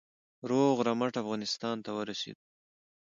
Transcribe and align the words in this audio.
روغ 0.49 0.75
رمټ 0.87 1.13
افغانستان 1.23 1.75
ته 1.85 1.89
ورسېدلو. 1.97 2.43